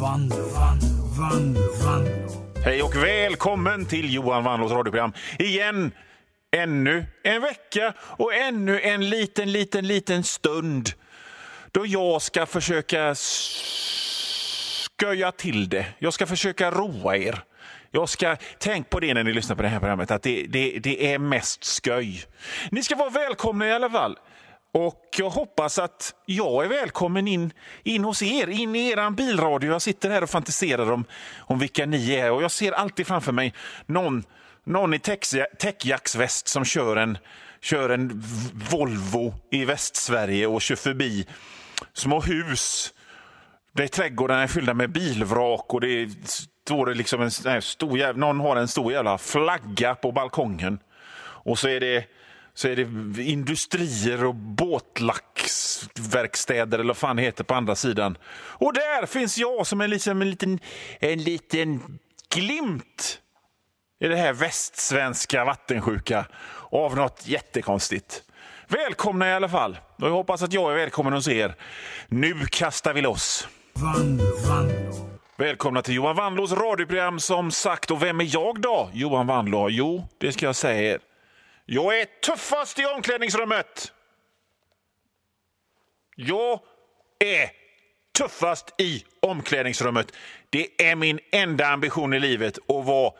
[0.00, 0.88] Vanlo, Vanlo,
[1.18, 2.28] Vanlo, Vanlo.
[2.64, 5.12] Hej och välkommen till Johan Vanlos radioprogram.
[5.38, 5.92] Igen,
[6.56, 10.90] ännu en vecka och ännu en liten, liten, liten stund
[11.70, 13.14] då jag ska försöka
[15.00, 15.86] sköja till det.
[15.98, 17.42] Jag ska försöka roa er.
[17.90, 20.78] Jag ska, tänk på det när ni lyssnar på det här programmet, att det, det,
[20.78, 22.24] det är mest sköj.
[22.70, 24.18] Ni ska vara välkomna i alla fall.
[24.72, 27.52] Och jag hoppas att jag är välkommen in,
[27.82, 29.70] in hos er, in i er bilradio.
[29.70, 31.04] Jag sitter här och fantiserar om,
[31.38, 33.54] om vilka ni är och jag ser alltid framför mig
[33.86, 34.24] någon,
[34.64, 34.98] någon i
[35.58, 37.18] täckjacksväst som kör en,
[37.60, 38.22] kör en
[38.70, 41.26] Volvo i Västsverige och kör förbi
[41.92, 42.94] små hus
[43.72, 46.08] där trädgårdarna är fyllda med bilvrak och det
[46.60, 50.78] står liksom en stor jävla, någon har en stor jävla flagga på balkongen.
[51.42, 52.04] Och så är det
[52.54, 58.18] så är det industrier och båtlacksverkstäder eller vad fan det heter på andra sidan.
[58.32, 60.58] Och där finns jag som en, liksom en, liten,
[61.00, 61.98] en liten
[62.34, 63.20] glimt
[64.00, 66.26] i det här västsvenska vattensjuka
[66.70, 68.22] av något jättekonstigt.
[68.68, 69.78] Välkomna i alla fall.
[69.96, 71.54] Och jag hoppas att jag är välkommen hos er.
[72.08, 73.48] Nu kastar vi loss.
[73.72, 75.10] Vanlo, Vanlo.
[75.40, 77.90] Välkomna till Johan Wannlås radioprogram som sagt.
[77.90, 78.90] Och vem är jag då?
[78.92, 79.70] Johan Wannlå?
[79.70, 80.98] Jo, det ska jag säga er.
[81.72, 83.92] Jag är tuffast i omklädningsrummet.
[86.16, 86.60] Jag
[87.18, 87.50] är
[88.18, 90.12] tuffast i omklädningsrummet.
[90.50, 93.12] Det är min enda ambition i livet att vara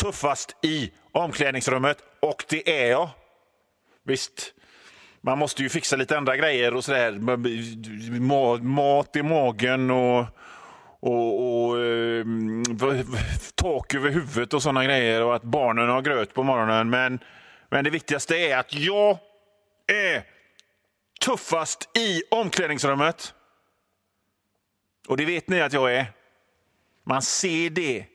[0.00, 3.08] tuffast i omklädningsrummet och det är jag.
[4.04, 4.54] Visst,
[5.20, 7.12] man måste ju fixa lite andra grejer och sådär.
[8.60, 10.24] Mat i magen och,
[11.00, 12.24] och, och eh,
[13.54, 16.90] tak över huvudet och sådana grejer och att barnen har gröt på morgonen.
[16.90, 17.18] Men
[17.68, 19.18] men det viktigaste är att jag
[19.86, 20.24] är
[21.20, 23.34] tuffast i omklädningsrummet.
[25.08, 26.12] Och det vet ni att jag är.
[27.04, 28.06] Man ser det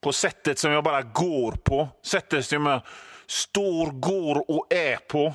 [0.00, 1.88] på sättet som jag bara går på.
[2.02, 2.82] Sättet som jag
[3.26, 5.34] står, går och är på.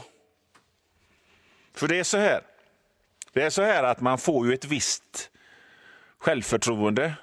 [1.74, 2.42] För det är så här.
[3.34, 5.32] Det är så här att man får ju ett visst
[6.18, 7.14] självförtroende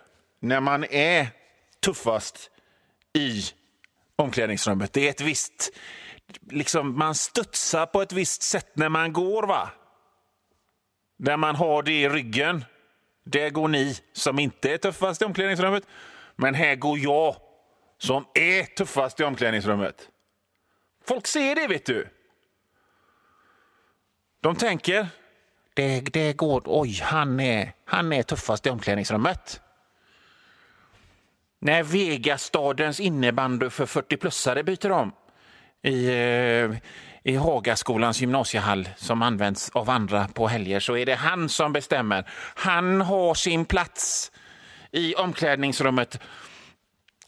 [0.41, 1.29] när man är
[1.81, 2.51] tuffast
[3.13, 3.43] i
[4.17, 4.93] omklädningsrummet.
[4.93, 5.71] Det är ett visst...
[6.51, 9.47] Liksom, man studsar på ett visst sätt när man går.
[9.47, 9.71] va?
[11.19, 12.65] Där man har det i ryggen.
[13.25, 15.87] Där går ni som inte är tuffast i omklädningsrummet.
[16.37, 17.37] Men här går jag
[17.99, 20.09] som är tuffast i omklädningsrummet.
[21.05, 22.09] Folk ser det, vet du.
[24.41, 25.09] De tänker,
[25.75, 29.61] det, det går, oj, han är, han är tuffast i omklädningsrummet.
[31.65, 35.13] När Vegastadens innebandy för 40-plussare byter om
[35.83, 36.71] i, eh,
[37.23, 42.31] i Hagaskolans gymnasiehall som används av andra på helger så är det han som bestämmer.
[42.55, 44.33] Han har sin plats
[44.93, 46.21] i omklädningsrummet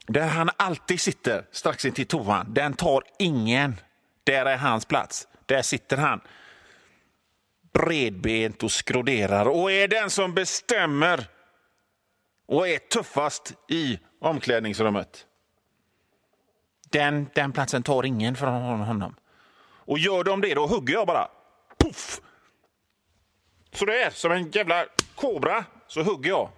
[0.06, 2.54] där han alltid sitter strax intill toan.
[2.54, 3.76] Den tar ingen.
[4.24, 5.28] Där är hans plats.
[5.47, 6.20] Där sitter han
[7.72, 11.26] bredbent och skroderar och är den som bestämmer
[12.48, 15.26] och är tuffast i omklädningsrummet.
[16.91, 19.14] Den, den platsen tar ingen från honom.
[19.62, 21.28] Och gör de det, då hugger jag bara.
[21.78, 22.20] Puff!
[23.72, 26.48] Så det är som en jävla kobra, så hugger jag.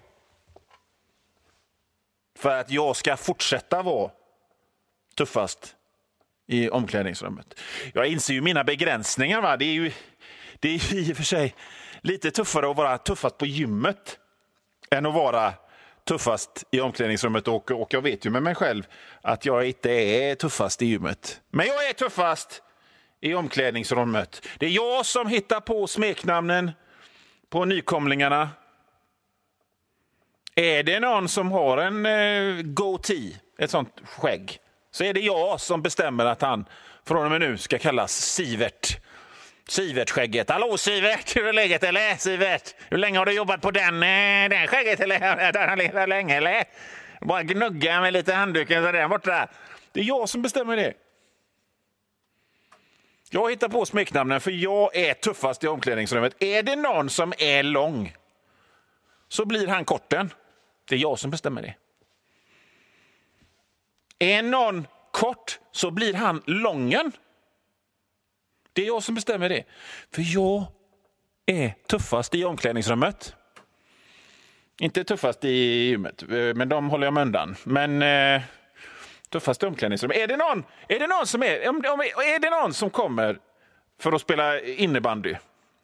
[2.38, 4.10] För att jag ska fortsätta vara
[5.16, 5.76] tuffast
[6.46, 7.60] i omklädningsrummet.
[7.94, 9.42] Jag inser ju mina begränsningar.
[9.42, 9.56] Va?
[9.56, 9.92] Det är ju
[10.60, 11.54] det är i och för sig
[12.00, 14.18] lite tuffare att vara tuffast på gymmet
[14.90, 15.54] än att vara
[16.08, 18.86] tuffast i omklädningsrummet och, och jag vet ju med mig själv
[19.22, 21.40] att jag inte är tuffast i gymmet.
[21.50, 22.62] Men jag är tuffast
[23.20, 24.46] i omklädningsrummet.
[24.58, 26.70] Det är jag som hittar på smeknamnen
[27.50, 28.50] på nykomlingarna.
[30.54, 34.58] Är det någon som har en eh, goatee, ett sånt skägg,
[34.90, 36.64] så är det jag som bestämmer att han
[37.04, 39.00] från och med nu ska kallas Sivert.
[39.68, 40.50] Sivert-skägget.
[40.50, 42.16] Hallå Sivert, hur är läget eller?
[42.16, 45.20] Sivert, hur länge har du jobbat på den, eh, den skägget eller?
[45.20, 46.64] Har han legat länge eller?
[47.20, 49.48] Bara gnugga med lite handduken sådär borta.
[49.92, 50.94] Det är jag som bestämmer det.
[53.30, 56.42] Jag hittar på smeknamnen för jag är tuffast i omklädningsrummet.
[56.42, 58.16] Är det någon som är lång
[59.28, 60.32] så blir han korten.
[60.88, 61.74] Det är jag som bestämmer det.
[64.18, 67.12] Är någon kort så blir han lången.
[68.78, 69.64] Det är jag som bestämmer det.
[70.14, 70.64] För jag
[71.46, 73.34] är tuffast i omklädningsrummet.
[74.80, 75.48] Inte tuffast i
[75.88, 77.56] gymmet, eh, men de håller jag mig undan.
[77.64, 78.42] Men eh,
[79.28, 80.16] tuffast i omklädningsrummet.
[80.16, 83.38] Är det någon, är det någon som är, om, är det någon som kommer
[84.00, 85.34] för att spela innebandy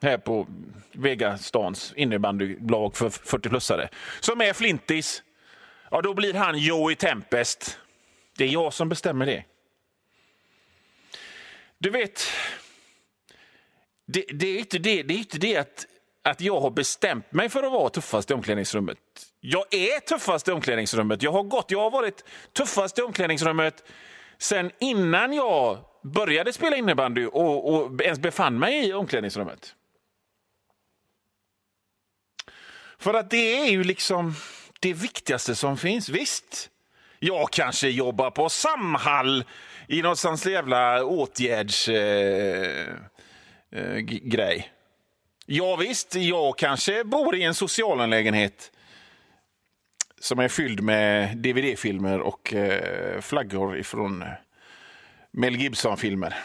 [0.02, 0.46] här på
[0.92, 3.88] Vegastans innebandylag för 40-plussare
[4.20, 5.22] som är flintis,
[5.90, 7.78] ja, då blir han Joey Tempest.
[8.36, 9.44] Det är jag som bestämmer det.
[11.78, 12.20] Du vet,
[14.06, 15.86] det, det är inte det, det, är inte det att,
[16.22, 18.98] att jag har bestämt mig för att vara tuffast i omklädningsrummet.
[19.40, 21.22] Jag är tuffast i omklädningsrummet.
[21.22, 23.84] Jag har, gått, jag har varit tuffast i omklädningsrummet
[24.38, 29.74] sen innan jag började spela innebandy och, och ens befann mig i omklädningsrummet.
[32.98, 34.34] För att det är ju liksom
[34.80, 36.08] det viktigaste som finns.
[36.08, 36.70] Visst,
[37.18, 39.44] jag kanske jobbar på Samhall
[39.88, 41.88] i någonstans jävla åtgärds...
[41.88, 42.94] Eh,
[43.74, 44.64] eh,
[45.46, 48.72] ja, visst, jag kanske bor i en socialanlägenhet
[50.20, 54.28] som är fylld med dvd-filmer och eh, flaggor ifrån eh,
[55.30, 56.36] Mel Gibson-filmer.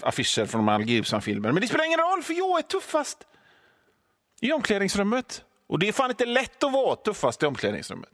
[0.00, 1.52] Affischer från Mel Gibson-filmer.
[1.52, 3.26] Men det spelar ingen roll, för jag är tuffast
[4.40, 5.44] i omklädningsrummet.
[5.66, 8.12] Och det är fan inte lätt att vara tuffast i omklädningsrummet.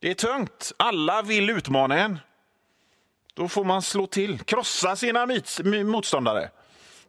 [0.00, 0.72] Det är tungt.
[0.76, 2.18] Alla vill utmana en.
[3.34, 5.26] Då får man slå till, krossa sina
[5.84, 6.50] motståndare.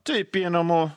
[0.04, 0.90] Typ genom att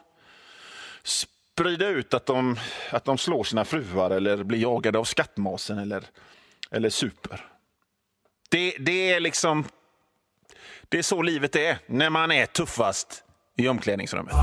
[1.02, 2.56] sprida ut att de,
[2.90, 6.04] att de slår sina fruar eller blir jagade av skattmasen eller,
[6.70, 7.44] eller super.
[8.50, 9.64] Det, det är liksom...
[10.88, 13.24] Det är så livet är när man är tuffast
[13.56, 14.34] i omklädningsrummet.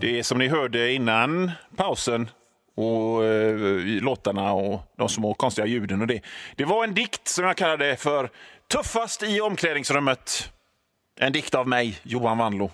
[0.00, 2.30] Det är som ni hörde innan pausen
[2.74, 3.56] och eh,
[4.02, 6.20] låtarna och de små konstiga ljuden och det.
[6.56, 8.30] Det var en dikt som jag kallade för
[8.68, 10.52] Tuffast i omklädningsrummet.
[11.16, 12.70] En dikt av mig, Johan Wanlo.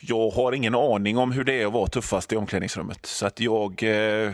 [0.00, 3.06] Jag har ingen aning om hur det är att vara tuffast i omklädningsrummet.
[3.06, 4.32] Så att jag, eh,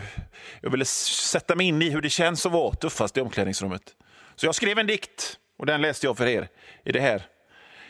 [0.61, 3.95] jag ville sätta mig in i hur det känns att vara tuffast i omklädningsrummet.
[4.35, 6.47] Så jag skrev en dikt och den läste jag för er
[6.83, 7.23] i det här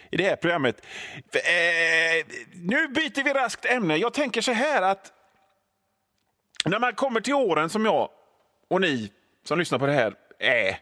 [0.09, 0.85] i det här programmet.
[1.33, 3.97] Eh, nu byter vi raskt ämne.
[3.97, 5.13] Jag tänker så här att
[6.65, 8.09] när man kommer till åren som jag
[8.69, 9.11] och ni
[9.43, 10.77] som lyssnar på det här är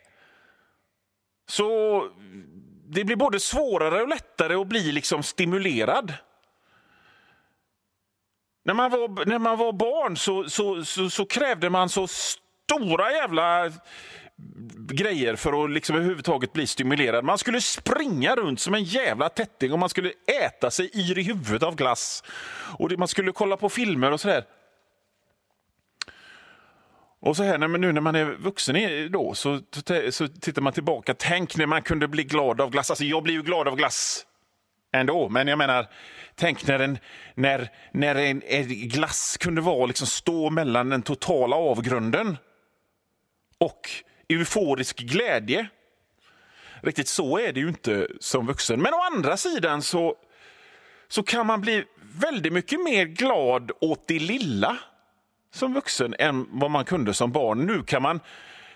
[1.47, 2.01] så
[2.91, 6.13] det blir både svårare och lättare att bli liksom stimulerad.
[8.65, 13.11] När man var, när man var barn så, så, så, så krävde man så stora
[13.11, 13.71] jävla
[14.75, 17.25] grejer för att liksom överhuvudtaget bli stimulerad.
[17.25, 20.11] Man skulle springa runt som en jävla tätting och man skulle
[20.45, 22.23] äta sig yr i huvudet av glass.
[22.77, 24.43] Och man skulle kolla på filmer och sådär.
[27.21, 29.59] Och så här, nu när man är vuxen då, så,
[30.11, 31.13] så tittar man tillbaka.
[31.13, 32.89] Tänk när man kunde bli glad av glass.
[32.89, 34.25] Alltså jag blir ju glad av glass
[34.93, 35.87] ändå, men jag menar,
[36.35, 36.97] tänk när en,
[37.35, 42.37] när, när en, en glass kunde vara liksom stå mellan den totala avgrunden
[43.57, 43.89] och
[44.29, 45.67] euforisk glädje.
[46.81, 48.81] Riktigt så är det ju inte som vuxen.
[48.81, 50.15] Men å andra sidan så,
[51.07, 51.83] så kan man bli
[52.21, 54.77] väldigt mycket mer glad åt det lilla
[55.51, 57.65] som vuxen än vad man kunde som barn.
[57.65, 58.19] Nu kan man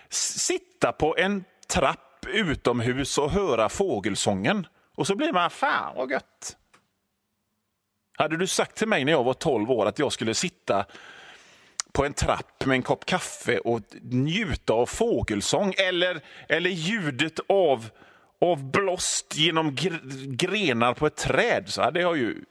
[0.08, 4.66] sitta på en trapp utomhus och höra fågelsången.
[4.94, 6.56] Och så blir man, fan vad gött.
[8.18, 10.86] Hade du sagt till mig när jag var 12 år att jag skulle sitta
[11.92, 17.88] på en trapp med en kopp kaffe och njuta av fågelsång eller, eller ljudet av,
[18.40, 19.76] av blåst genom
[20.26, 22.44] grenar på ett träd så hade jag ju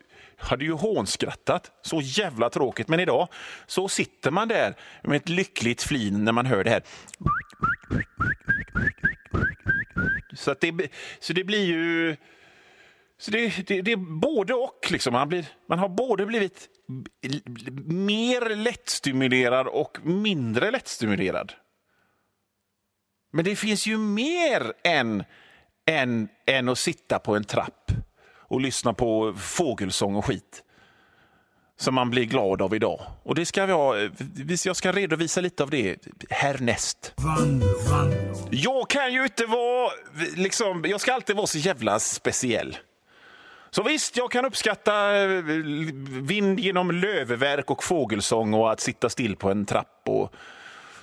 [0.43, 1.71] hade ju hånskrattat.
[1.81, 2.87] Så jävla tråkigt.
[2.87, 3.27] Men idag
[3.65, 6.83] så sitter man där med ett lyckligt flin när man hör det här.
[10.35, 12.15] Så, att det, så det blir ju...
[13.17, 14.87] Så det, det, det är både och.
[14.91, 15.13] Liksom.
[15.13, 16.69] Man, blir, man har både blivit
[17.85, 21.53] mer lättstimulerad och mindre lättstimulerad.
[23.31, 25.23] Men det finns ju mer än,
[25.85, 27.91] än, än att sitta på en trapp
[28.53, 30.63] och lyssna på fågelsång och skit
[31.77, 33.01] som man blir glad av idag.
[33.23, 34.11] Och det ska jag, eh,
[34.65, 35.97] jag ska redovisa lite av det
[36.29, 37.13] härnäst.
[38.51, 39.91] Jag kan ju inte vara,
[40.35, 42.77] liksom, jag ska alltid vara så jävla speciell.
[43.69, 45.29] Så visst, jag kan uppskatta eh,
[46.21, 50.33] vind genom lövverk och fågelsång och att sitta still på en trapp och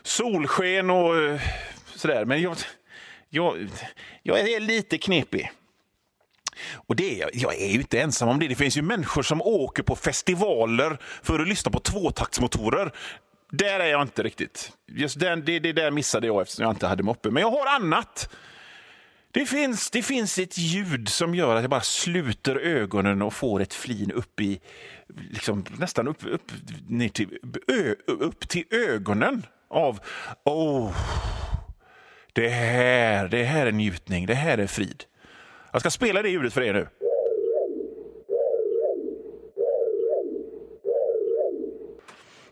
[0.02, 1.40] solsken och eh,
[1.94, 2.24] sådär.
[2.24, 2.56] Men jag,
[3.28, 3.68] jag,
[4.22, 5.50] jag är lite knepig.
[6.74, 8.48] Och det är, jag är ju inte ensam om det.
[8.48, 12.92] Det finns ju människor som åker på festivaler för att lyssna på tvåtaktsmotorer.
[13.50, 14.72] Där är jag inte riktigt.
[14.86, 17.30] Just den, det, det där missade jag eftersom jag inte hade moppe.
[17.30, 18.28] Men jag har annat.
[19.32, 23.60] Det finns, det finns ett ljud som gör att jag bara sluter ögonen och får
[23.60, 24.60] ett flin upp i,
[25.30, 26.52] liksom, nästan upp, upp,
[26.88, 27.38] ner till,
[27.68, 30.00] ö, upp till ögonen av,
[30.44, 30.96] oh,
[32.32, 35.04] det här, det här är njutning, det här är frid.
[35.72, 36.88] Jag ska spela det ljudet för er nu.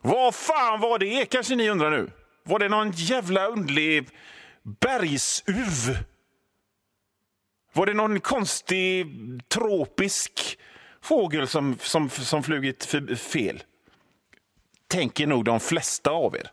[0.00, 2.10] Vad fan var det, kanske ni undrar nu?
[2.42, 4.08] Var det någon jävla underlig
[4.62, 5.98] bergsuv?
[7.72, 9.06] Var det någon konstig
[9.48, 10.58] tropisk
[11.00, 12.84] fågel som, som, som flugit
[13.18, 13.62] fel?
[14.88, 16.50] Tänker nog de flesta av er.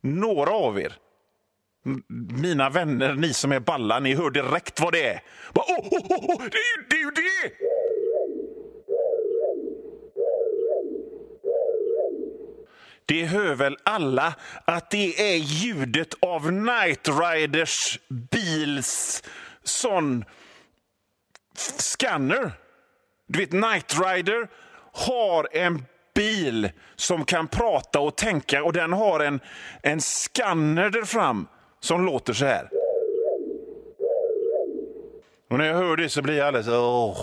[0.00, 0.96] Några av er
[2.42, 5.22] mina vänner, ni som är balla, ni hör direkt vad det är.
[5.52, 6.96] Bara, oh, oh, oh, det är ju det!
[6.96, 7.54] Är ju det!
[13.06, 14.34] Det hör väl alla
[14.64, 19.22] att det är ljudet av Night Riders bils
[19.64, 20.24] sån
[21.56, 22.52] scanner.
[23.26, 24.48] Du vet, Night Rider
[24.92, 25.84] har en
[26.14, 29.40] bil som kan prata och tänka och den har en,
[29.82, 31.46] en scanner där fram
[31.80, 32.70] som låter så här.
[35.50, 36.68] Och när jag hör det så blir jag alldeles...
[36.68, 37.18] Åh,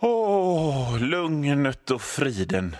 [0.00, 2.76] åh lugnet och friden.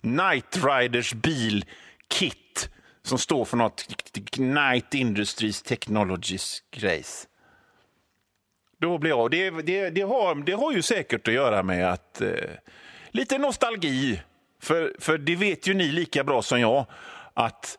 [0.00, 1.64] Night Riders bil
[2.08, 2.70] Kit
[3.02, 3.88] som står för något
[4.38, 7.28] Night Industries Technologies grejs.
[8.80, 9.30] Då blir jag...
[9.30, 12.20] Det, det, det, har, det har ju säkert att göra med att...
[12.20, 12.30] Eh,
[13.10, 14.22] lite nostalgi.
[14.62, 16.86] För, för det vet ju ni lika bra som jag
[17.38, 17.78] att,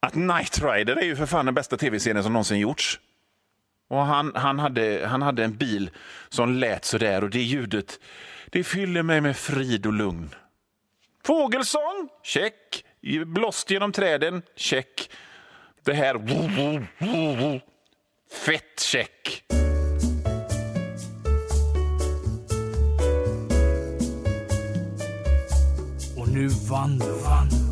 [0.00, 3.00] att Knight Rider är ju för fan den bästa tv-serien som någonsin gjorts.
[3.88, 5.90] Och han, han, hade, han hade en bil
[6.28, 7.98] som lät så där och det ljudet
[8.46, 10.34] det fyller mig med frid och lugn.
[11.24, 12.84] Fågelsång, check.
[13.26, 15.10] Blåst genom träden, check.
[15.84, 16.14] Det här...
[18.44, 19.44] Fett check.
[26.16, 27.71] Och nu vann Vanlo,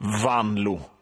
[0.00, 0.99] vanlo.